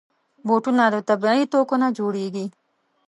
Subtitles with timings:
[0.47, 2.45] بوټونه د طبعي توکو نه جوړېږي.